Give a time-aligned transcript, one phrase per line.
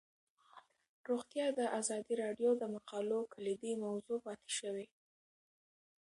[1.09, 4.87] روغتیا د ازادي راډیو د مقالو کلیدي موضوع پاتې شوی.